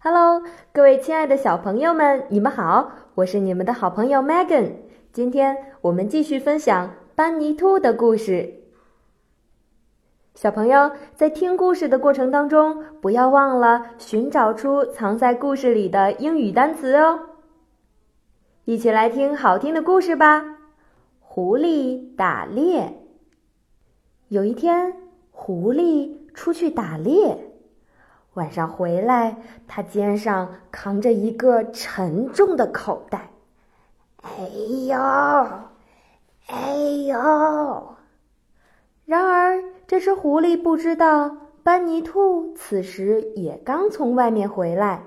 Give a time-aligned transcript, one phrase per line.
[0.00, 2.92] Hello，各位亲爱的小朋友们，你们好！
[3.16, 4.74] 我是你们的好朋友 Megan。
[5.12, 8.62] 今天我们继续分享班尼兔的故事。
[10.36, 17.18] 小朋友在听故事的过程当中，不要忘了寻找出藏在故事里的英语单词哦。
[18.66, 20.58] 一起来听好听的故事吧！
[21.18, 23.02] 狐狸打猎。
[24.28, 24.94] 有一天，
[25.32, 27.47] 狐狸出去打猎。
[28.38, 29.36] 晚上回来，
[29.66, 33.32] 他肩上扛着一个沉重的口袋。
[34.22, 34.48] 哎
[34.86, 34.96] 呦，
[36.46, 36.76] 哎
[37.08, 37.96] 呦！
[39.04, 45.02] 然而，这只狐狸不知道，班尼兔此时也刚从外面回来。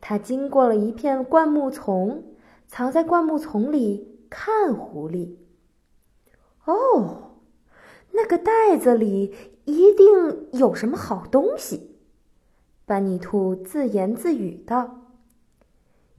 [0.00, 2.24] 他经过了一片灌木丛，
[2.66, 5.36] 藏在灌木丛里看狐狸。
[6.64, 7.34] 哦，
[8.10, 9.32] 那个袋子里
[9.66, 11.91] 一定有什么好东西。
[12.84, 15.02] 班尼兔自言自语道：“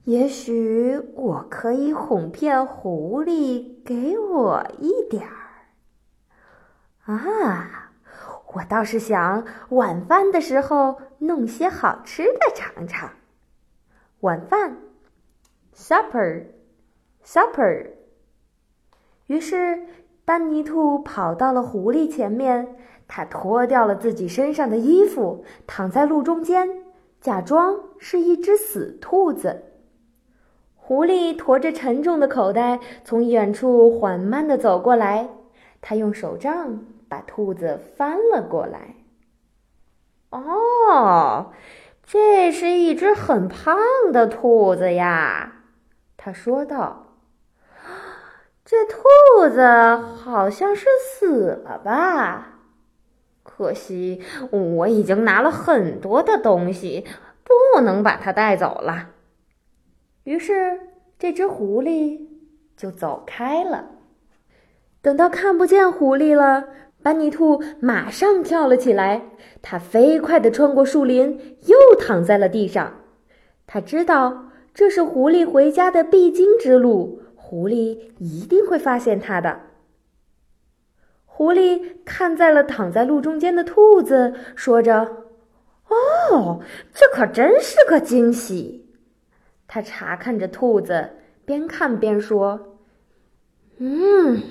[0.04, 5.68] 也许我可以哄骗狐狸给我一点儿。
[7.04, 7.92] 啊，
[8.54, 13.12] 我倒是想晚饭的时候弄些好吃的尝尝。
[14.20, 14.78] 晚饭
[15.76, 17.90] ，supper，supper。
[19.26, 19.86] 于是，
[20.24, 22.74] 班尼兔跑到了狐狸前面。”
[23.06, 26.68] 他脱掉了自己身上的衣服，躺在路中间，
[27.20, 29.64] 假装是一只死兔子。
[30.74, 35.28] 狐狸驮着沉重的口袋从远处缓慢地走过来，
[35.80, 38.96] 他用手杖把兔子翻了过来。
[40.30, 41.52] 哦，
[42.02, 43.76] 这是一只很胖
[44.12, 45.62] 的兔子呀，
[46.16, 47.02] 他说道。
[48.66, 48.98] 这兔
[49.50, 49.62] 子
[50.16, 52.48] 好像是死了吧？
[53.44, 57.04] 可惜我已经拿了很多的东西，
[57.44, 59.10] 不能把它带走了。
[60.24, 60.80] 于是
[61.18, 62.18] 这只狐狸
[62.76, 63.90] 就走开了。
[65.00, 66.64] 等到看不见狐狸了，
[67.02, 69.22] 班尼兔马上跳了起来，
[69.60, 72.94] 它飞快地穿过树林，又躺在了地上。
[73.66, 79.60] 他知道这是狐狸回家的必经之路，狐狸一定会发现它的。
[81.36, 85.00] 狐狸看在了躺在路中间的兔子，说着
[85.90, 86.60] ：“哦，
[86.94, 88.88] 这可真是个惊喜。”
[89.66, 91.10] 他查看着兔子，
[91.44, 92.78] 边看边说
[93.78, 94.42] ：“嗯，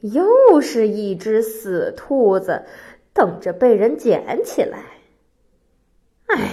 [0.00, 2.64] 又是一只死兔子，
[3.12, 4.80] 等着被人捡起来。
[6.26, 6.50] 哎，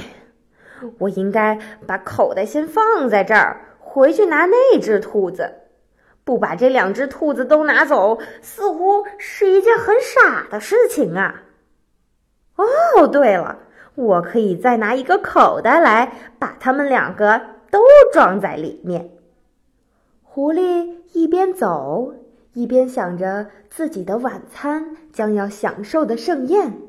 [0.99, 5.51] 我应该把口袋先放在这儿，回去拿那只兔子。”
[6.25, 11.43] 不把这两只兔子都拿走，似乎是一件很傻的事情啊！
[12.55, 13.59] 哦，对了，
[13.93, 17.79] 我可以再拿一个口袋来，把它们两个都
[18.11, 19.11] 装在里面。
[20.23, 22.15] 狐狸一边走，
[22.53, 26.81] 一边想着自己的晚餐将要享受的盛宴。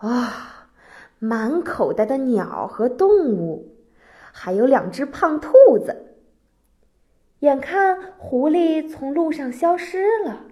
[0.00, 0.68] 啊，
[1.20, 3.76] 满口袋的鸟和动物，
[4.32, 6.03] 还有两只胖兔子。
[7.44, 10.44] 眼看狐狸从路上消失了，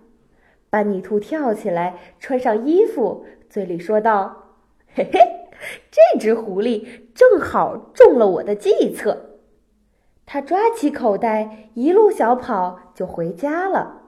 [0.69, 4.49] 班尼兔跳起来，穿上衣服，嘴里说道
[4.95, 5.19] ：“嘿嘿，
[5.91, 9.39] 这只狐狸正好中了我的计策。”
[10.27, 14.03] 他抓起口袋，一路小跑就回家了。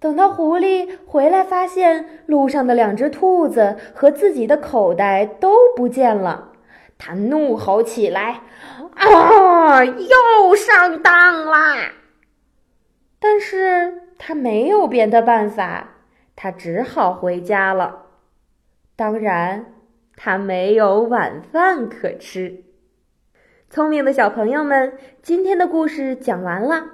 [0.00, 6.48] 等到狐狸回来，发现路上的两只兔子和自己的口袋都不见了。
[6.98, 8.42] 他怒吼起来
[8.94, 11.31] ：“啊，又上当！”
[13.22, 15.90] 但是他没有别的办法，
[16.34, 18.06] 他只好回家了。
[18.96, 19.66] 当然，
[20.16, 22.64] 他没有晚饭可吃。
[23.70, 26.84] 聪明的小朋友们，今天的故事讲完了。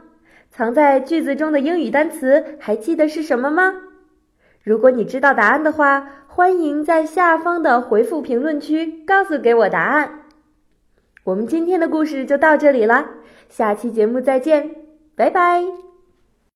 [0.50, 3.72] 藏在句子中的英语单词还记得是什么吗？
[4.62, 10.24] 如果你知道答案的话，欢迎在下方的回复评论区告诉给我答案。
[11.24, 13.08] 我们今天的故事就到这里了，
[13.48, 14.70] 下期节目再见，
[15.16, 15.87] 拜拜。